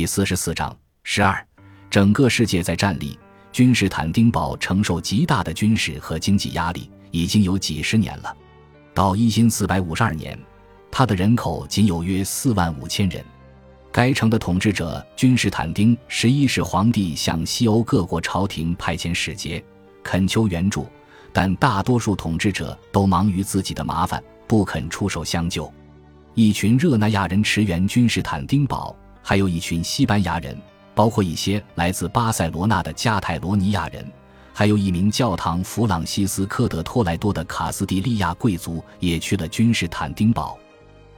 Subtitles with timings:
[0.00, 1.46] 第四十四章十二，
[1.90, 3.18] 整个世界在战力，
[3.52, 8.34] 君士坦丁堡承受极大的军事和经济压力已经有几十年了。
[8.94, 10.38] 到一四四百五十二年，
[10.90, 13.22] 它的人口仅有约四万五千人。
[13.92, 19.62] 该城的统治者君士坦丁十一世皇帝向西欧各国朝廷派遣使节，
[20.02, 20.86] 恳求援助，
[21.30, 25.70] 但大多数统治者都忙于自己的麻烦，不肯出手相救。
[26.32, 28.96] 一群热那亚人驰援君士坦丁堡。
[29.22, 30.56] 还有一群西班牙人，
[30.94, 34.04] 包括一些来自巴塞罗那的加泰罗尼亚人，
[34.52, 40.58] 还有一名教堂弗朗西斯科德托莱多的卡斯蒂利亚贵族也去了君士坦丁堡，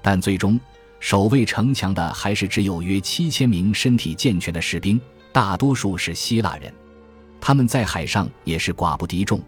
[0.00, 0.58] 但最终
[1.00, 5.00] 守卫城墙的还是只有约七千名身体健全的士兵，
[5.32, 6.72] 大多数是希腊人，
[7.40, 9.40] 他们在海上也是寡不敌众，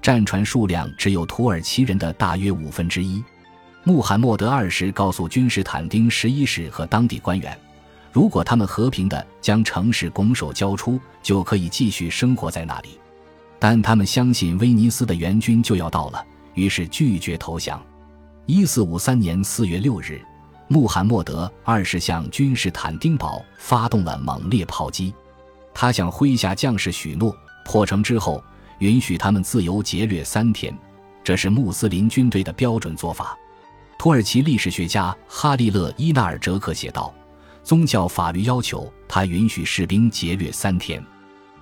[0.00, 3.22] 战船数量只有土耳其人的大约五分之一。
[3.82, 7.54] 穆罕默德二世告诉君士坦丁十一世和当地官员。
[8.14, 12.90] 如果他们和平地将城市拱手交出，就可以继续生活在那里。
[13.58, 16.24] 但他们相信威尼斯的援军就要到了，
[16.54, 17.84] 于是拒绝投降。
[18.46, 20.24] 一四五三年四月六日，
[20.68, 25.12] 穆罕默德二世向君士坦丁堡发动了猛烈炮击。
[25.74, 28.40] 他向麾下将士许诺，破城之后
[28.78, 30.72] 允许他们自由劫掠三天，
[31.24, 33.36] 这是穆斯林军队的标准做法。
[33.98, 37.12] 土耳其历史学家哈利勒伊纳尔哲克写道。
[37.64, 41.02] 宗教法律要求他允许士兵劫掠三天。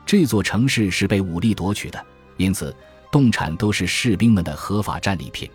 [0.04, 2.04] 这座城市是被武力夺取的，
[2.36, 2.74] 因此
[3.10, 5.48] 动产都是士兵们的合法战利品。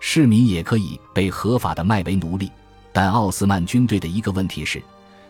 [0.00, 2.50] 市民也可以被合法的卖为奴隶。
[2.92, 4.82] 但奥斯曼军队的一个问题是，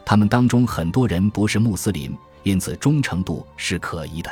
[0.05, 4.31] 他们当中很多人不是穆斯林，因此忠诚度是可疑的。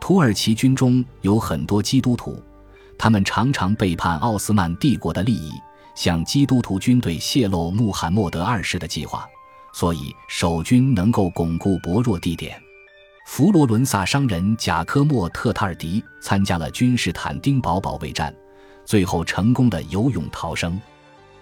[0.00, 2.42] 土耳其军中有很多基督徒，
[2.98, 5.52] 他们常常背叛奥斯曼帝国的利益，
[5.94, 9.26] 向基督徒军队泄露穆罕默德二世的计划。
[9.76, 12.58] 所以守军能够巩固薄弱地点。
[13.26, 18.34] 佛罗伦萨商人贾科莫特塔尔迪参加了君士坦丁堡保卫战，
[18.86, 20.80] 最后成功的游泳逃生。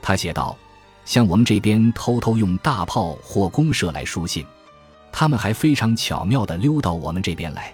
[0.02, 0.58] 他写道
[1.06, 4.44] ：“像我们这边偷偷用大炮或公射来书信，
[5.12, 7.72] 他们还非常巧妙地溜到我们这边来。”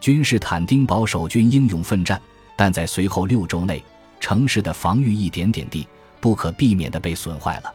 [0.00, 2.18] 君士坦丁堡守军英勇奋战，
[2.56, 3.84] 但在随后六周内，
[4.18, 5.86] 城市的防御一点点地
[6.20, 7.74] 不可避免地被损坏了。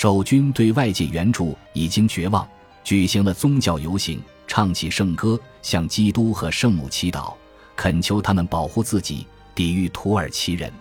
[0.00, 2.48] 守军对外界援助已经绝望，
[2.84, 7.34] 举行了宗教游行，唱起圣歌，向基督和圣母祈祷，
[7.74, 9.26] 恳求他们保护自己，
[9.56, 10.72] 抵御土耳其人。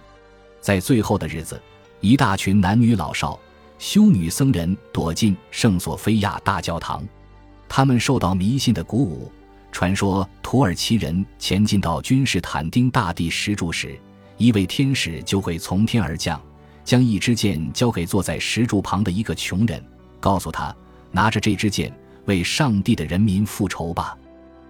[0.62, 1.60] 在最后的日子，
[2.00, 3.40] 一大群男女老少、
[3.80, 7.04] 修女僧人躲进圣索菲亚大教堂，
[7.68, 9.32] 他们受到迷信的鼓舞，
[9.72, 14.00] 传说土耳其人前进到君士坦丁大帝石柱时，
[14.38, 16.40] 一位天使就会从天而降。
[16.88, 19.84] 将一支箭交给坐在石柱旁的一个穷人，
[20.22, 20.74] 告诉他
[21.12, 21.94] ：“拿着这支箭，
[22.28, 24.18] 为上帝的人民复仇吧。”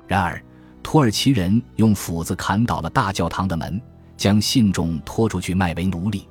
[0.08, 0.44] 然而，
[0.82, 3.80] 土耳其人用斧子砍倒了大教堂的门，
[4.18, 6.28] 将信众拖出去卖为奴隶。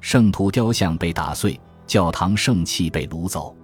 [0.00, 3.54] 圣徒雕像被打碎，教堂圣器被掳走。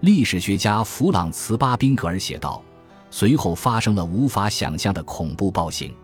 [0.00, 2.62] 历史学家弗朗茨·巴宾格尔写道
[3.10, 5.94] ：“随后发生了无法想象的恐怖暴行。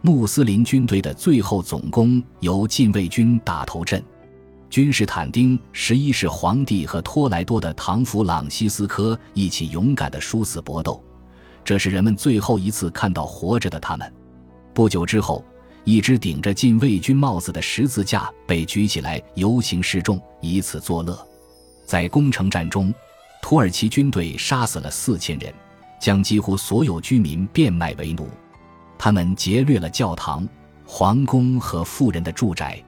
[0.00, 4.02] 穆斯林军队的最后总攻由禁卫军打头阵。”
[4.68, 11.02] 君士坦丁十一世皇帝和托莱多的唐弗朗西斯科一起勇敢的殊死搏斗，
[11.64, 14.12] 这是人们最后一次看到活着的他们。
[14.74, 15.42] 不久之后，
[15.84, 21.18] 一只顶着禁卫军帽子的十字架被举起来游行示众，以此作乐。
[21.86, 22.92] 在攻城战中，
[23.40, 25.54] 土耳其军队杀死了四千人，
[26.00, 28.28] 将几乎所有居民变卖为奴。
[28.98, 30.46] 他们劫掠了教堂、
[30.84, 32.82] 皇宫和富人的住宅。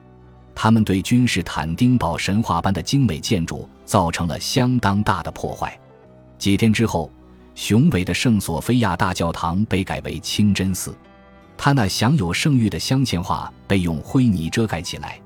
[0.61, 5.79] 他们对君士坦丁堡神话般的精美建筑造成了相当大的破坏。
[6.37, 7.09] 几天之后，
[7.55, 10.93] 雄伟的圣索菲亚大教堂被改为清真寺，
[11.57, 15.17] 它那享有盛誉的镶嵌画被用灰泥遮盖起来，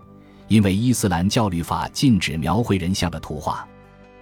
[0.49, 3.67] 因为伊斯兰教律法禁止描绘人像的图画。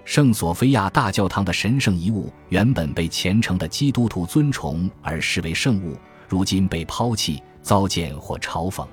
[0.05, 5.97] 圣索菲亚大教堂的神圣遗物原本被虔诚的基督徒尊崇而视为圣物，
[6.29, 8.87] 如今被抛弃、糟践或嘲讽。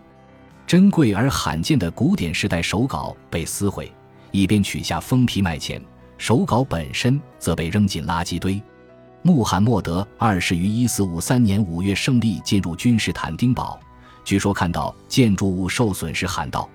[0.69, 3.91] 珍贵而罕见的古典时代手稿被撕毁，
[4.33, 5.81] 以便取下封皮卖钱；
[6.19, 8.63] 手稿本身则被扔进垃圾堆。
[9.23, 13.81] 穆罕默德二世于一四五三年五月胜利进入君士坦丁堡，
[14.27, 16.69] 据说看到建筑物受损时喊道：“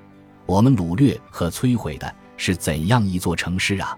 [0.48, 3.96] 我们掳掠和摧毁的是怎样一座城市啊！”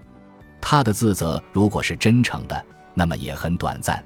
[0.60, 4.04] 他的自责如果是真诚的，那么也很短暂。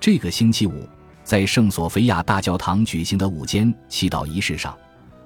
[0.00, 0.88] 这个星期五，
[1.22, 4.74] 在圣索菲亚大教堂举行的午间祈祷仪式上。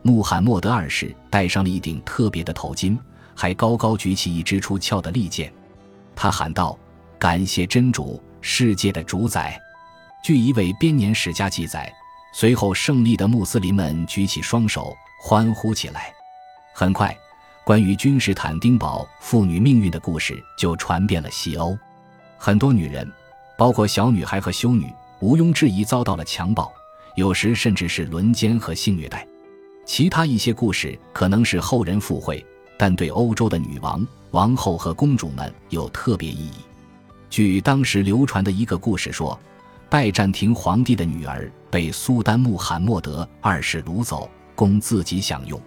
[0.03, 2.99] 穆罕默德二世戴上了一顶特别的头巾，
[3.35, 5.53] 还高高举起一支出鞘的利剑。
[6.15, 6.77] 他喊道
[7.19, 9.59] ：“感谢真主，世界的主宰。
[10.25, 11.93] 据一位编年史家记载，
[12.35, 16.13] 随后胜利的穆斯林们举起双手欢呼起来。
[16.75, 17.17] 很快，
[17.65, 21.79] 关于君士坦丁堡妇女命运的故事就传遍了西欧。
[22.37, 23.11] 很多女人，
[23.57, 26.73] 包括小女孩和修女，毋庸置疑遭到了强暴，
[27.15, 29.25] 有时甚至是轮奸和性虐待。
[29.85, 32.45] 其他一些故事可能是后人附会，
[32.79, 36.53] 但对欧洲的女王、王后和公主们有特别意义。
[37.29, 39.39] 据当时流传的一个故事说，
[39.89, 45.61] 拜占庭皇帝的女儿被苏丹穆罕默德二世掳走，供自己享用。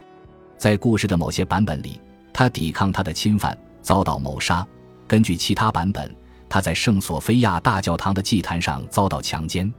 [0.58, 2.00] 在故事的某些版本里，
[2.34, 4.66] 他抵抗他的侵犯，遭到谋杀。
[5.08, 6.14] 根据其他版本。
[6.48, 9.74] 他在圣索菲亚大教堂的祭坛上遭到强奸，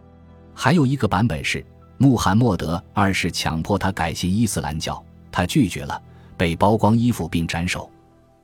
[0.52, 1.64] 还有一个版本是
[1.98, 5.02] 穆罕默德二世强迫他改信伊斯兰教，
[5.32, 6.00] 他拒绝了，
[6.36, 7.90] 被剥光衣服并斩首。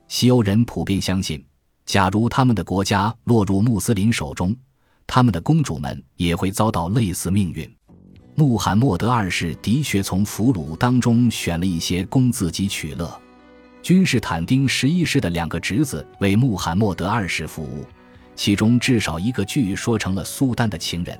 [0.07, 1.43] 西欧人普遍相信，
[1.85, 4.55] 假如他们的国家落入穆斯林手中，
[5.05, 7.69] 他们的公主们也会遭到类似命运。
[8.35, 13.21] 穆罕默德二世的确从俘虏当中选了一些供自己取乐。
[13.83, 17.85] 君士坦丁十一世的两个侄子为穆罕默德二世服务。
[18.35, 21.19] 其中至少一个据说成了苏丹的情人。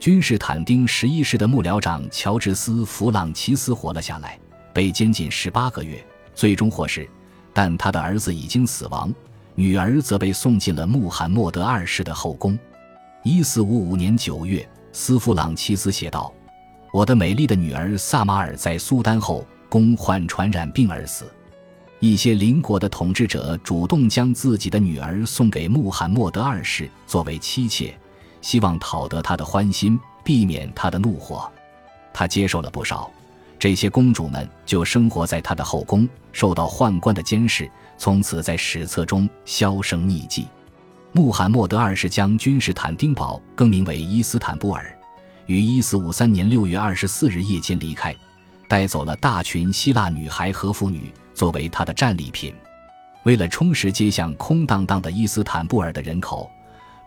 [0.00, 4.38] 君士坦丁十一世的幕僚长乔治斯·弗朗齐斯活了下来，
[4.72, 6.04] 被监禁十八个月，
[6.36, 7.08] 最终获释。
[7.52, 9.12] 但他的儿子已经死亡，
[9.56, 12.56] 女儿则被送进了穆罕默德二世的后宫。
[13.24, 16.32] 一四五五年九月，斯弗朗齐斯写道
[16.94, 21.24] ：“我的美丽的女儿萨马尔在苏丹后宫患传染病而死。”
[21.98, 27.98] 一些邻国的统治者主动将自己的女儿送给穆罕默德二世作为妻妾，
[28.48, 31.52] 希望讨得他的欢心，避免他的怒火。
[32.14, 33.10] 他接受了不少，
[33.58, 40.46] 这些公主们就生活在他的后宫，受到宦官的监视，从此在史册中销声匿迹。
[41.12, 44.96] 穆罕默德二世将君士坦丁堡更名为伊斯坦布尔，
[45.44, 48.16] 于一四五三年六月二十四日夜间离开，
[48.66, 51.12] 带走了大群希腊女孩和妇女。
[51.34, 52.54] 作为他的战利品，
[53.24, 56.50] 为了充实街巷空荡荡的伊斯坦布尔的人口，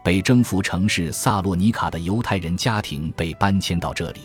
[0.04, 4.22] 被征服城市萨洛尼卡的犹太人家庭被搬迁到这里。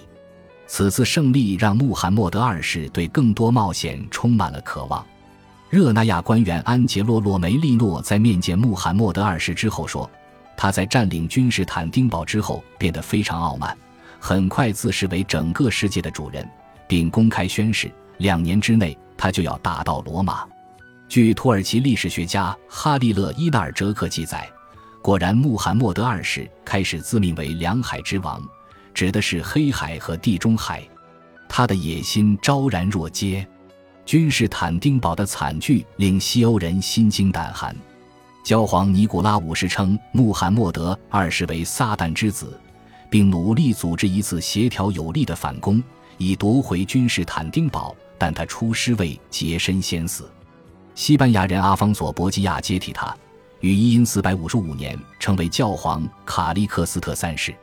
[0.66, 5.04] 此次胜利让穆罕默德二世对更多冒险充满了渴望。
[5.70, 10.10] 热那亚官员安杰洛·洛梅利诺在面见穆罕默德二世之后说
[10.56, 13.76] ：“他在占领君士坦丁堡之后变得非常傲慢，
[14.18, 16.48] 很快自视为整个世界的主人，
[16.88, 20.44] 并公开宣誓，两年之内。”他就要打到罗马。
[21.08, 24.46] 据土耳其历史学家哈利勒·伊纳尔哲克记载，
[25.06, 28.42] 果然，穆罕默德二世开始自命为两海之王，
[28.92, 30.82] 指的是黑海和地中海。
[31.48, 33.46] 他的野心昭然若揭。
[34.04, 37.72] 君士坦丁堡的惨剧令西欧人心惊胆寒。
[38.42, 42.58] 教皇尼古拉五世称穆罕默德二世为撒旦之子，
[43.08, 45.80] 并努力组织一次协调有力的反攻，
[46.18, 47.94] 以夺回君士坦丁堡。
[48.18, 50.28] 但他出师未捷身先死，
[50.96, 53.16] 西班牙人阿方索·博基亚接替他，
[53.60, 57.54] 于一因四百五十五年成为教皇卡利克斯特三世。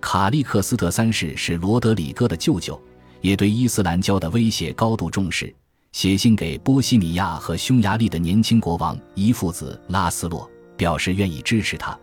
[0.00, 2.80] 卡利克斯特三世是罗德里戈的舅舅，
[3.20, 5.54] 也对伊斯兰教的威胁高度重视，
[5.92, 11.98] 写信给波西米亚和匈牙利的年轻国王伊父子拉斯洛，表示愿意支持他，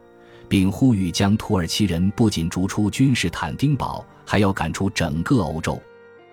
[0.48, 5.82] 并呼吁将土耳其人不仅逐出君士坦丁堡，还要赶出整个欧洲。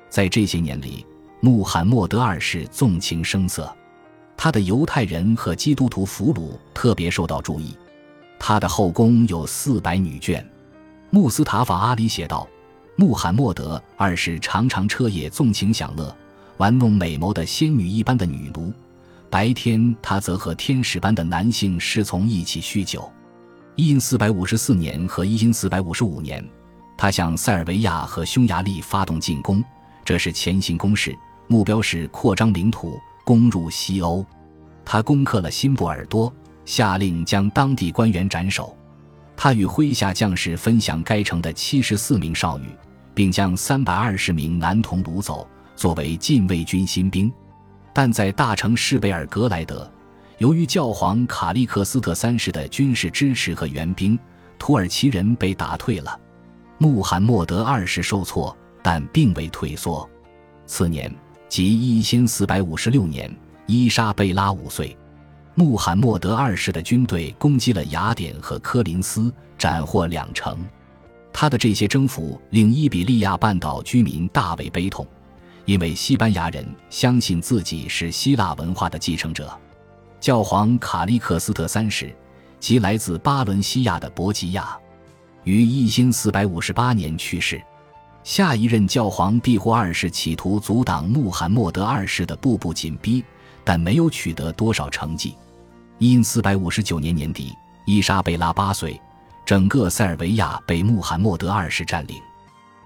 [0.08, 1.06] 在这些年里。
[1.42, 3.74] 穆罕默德二世纵情声色，
[4.42, 7.76] 他的犹太人和基督徒俘虏特别受到注意。
[8.38, 10.42] 他的后宫有四百女眷。
[11.10, 12.48] 穆斯塔法阿里写道
[12.96, 16.16] ：“穆罕默德二世常常彻夜纵情享乐，
[16.56, 18.72] 玩弄美眸的仙女一般的女奴；
[19.28, 23.12] 白天他则和天使般的男性侍从一起酗酒。”
[23.76, 26.42] 一因四百五十四年和一因四百五十五年，
[26.96, 29.62] 他向塞尔维亚和匈牙利发动进攻，
[30.02, 31.14] 这是前行攻势。
[31.46, 34.24] 目标是扩张领土，攻入西欧。
[34.84, 36.32] 他攻克了辛布尔多，
[36.64, 38.76] 下令将当地官员斩首。
[39.36, 42.66] 他与麾下将士分享该城的七十四名少女，
[43.14, 47.32] 并将三百二十名男童掳走，作为禁卫军新兵。
[47.92, 49.90] 但在大城市贝尔格莱德，
[50.38, 54.18] 由于教皇卡利克斯特三世的军事支持和援兵，
[54.58, 56.18] 土耳其人被打退了。
[56.78, 60.08] 穆罕默德二世受挫，但并未退缩。
[60.66, 61.14] 次年。
[61.50, 63.28] 即一千四百五十六年，
[63.66, 64.96] 伊莎贝拉五岁，
[65.56, 70.64] 穆罕默德二世的军队攻击了雅典和科林斯，斩获两城。
[71.32, 75.04] 他的这些征服令伊比利亚半岛居民大为悲痛，
[75.64, 79.52] 因为西班牙人相信自己是希腊文化的继承者。
[80.20, 82.14] 教皇卡利克斯特三世
[82.60, 84.78] 即来自巴伦西亚的博吉亚，
[85.42, 87.60] 于一千四百五十八年去世。
[88.30, 93.24] 下一任教皇庇护二世企图阻挡穆罕默德二世的步步紧逼，
[93.64, 95.34] 但没有取得多少成绩。
[95.98, 97.52] 因四百五十九年年底，
[97.86, 99.00] 伊莎贝拉八岁，
[99.44, 102.22] 整个塞尔维亚被穆罕默德二世占领，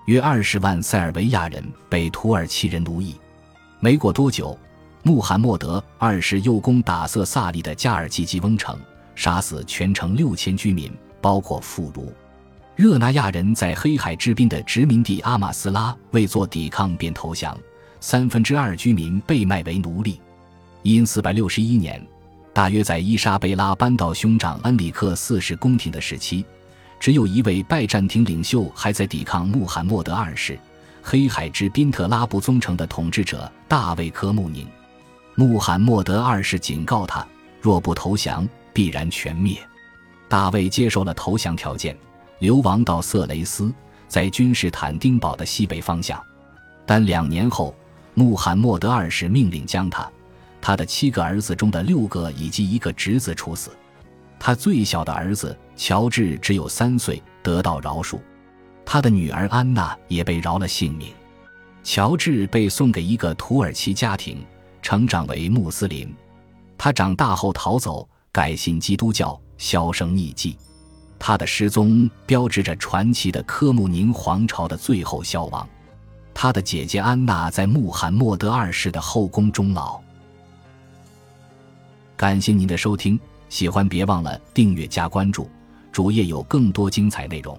[0.07, 3.15] 约二十万塞尔维亚人被土耳其人奴役。
[3.81, 4.59] 没过多久，
[5.03, 8.81] 穆罕默德二世又攻打色萨利的加尔济吉翁城，
[9.15, 12.11] 杀死全城六千居民，包括妇孺。
[12.77, 17.57] 热那亚人在黑海之滨的殖民地阿马斯拉为做抵抗便投降，
[18.01, 20.21] 三分之二居民被卖为奴隶。
[20.83, 22.05] 因四百六十一年，
[22.53, 26.45] 大约在伊莎贝拉扳倒兄长恩里克四世宫廷的时期，
[26.99, 30.59] 只有一位拜占庭领袖还在抵抗穆罕默德二世。
[31.01, 34.67] 黑海之滨特拉布宗城的统治者大卫科穆宁，
[35.37, 37.25] 穆罕默德二世警告他，
[37.61, 39.57] 若不投降，必然全灭。
[40.29, 41.97] 大卫接受了投降条件。
[42.39, 43.73] 流亡到色雷斯，
[44.09, 46.23] 在君士坦丁堡的西北方向，
[46.85, 47.75] 但两年后，
[48.15, 50.11] 穆罕默德二世命令将他、
[50.61, 53.71] 他的七个儿子中的六个以及一个侄子处死。
[54.39, 58.19] 他最小的儿子乔治只有三岁，得到饶恕；
[58.85, 61.13] 他的女儿安娜也被饶了性命。
[61.83, 64.45] 乔治被送给一个土耳其家庭，
[64.83, 66.15] 成长为穆斯林。
[66.77, 70.59] 他长大后逃走，改信基督教，销声匿迹。
[71.19, 75.67] 他的失踪标志着传奇的科穆宁皇朝的最后消亡。
[76.35, 80.01] 他的姐姐安娜在穆罕默德二世的后宫终老。
[82.17, 83.19] 感谢您的收听，
[83.49, 85.49] 喜欢别忘了订阅加关注，
[85.91, 87.59] 主页有更多精彩内容。